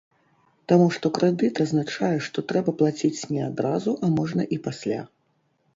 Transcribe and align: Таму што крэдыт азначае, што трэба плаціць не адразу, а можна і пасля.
Таму 0.71 0.87
што 0.95 1.11
крэдыт 1.17 1.61
азначае, 1.65 2.11
што 2.29 2.45
трэба 2.53 2.75
плаціць 2.81 3.25
не 3.35 3.41
адразу, 3.51 3.91
а 4.07 4.15
можна 4.17 4.43
і 4.57 4.63
пасля. 4.69 5.01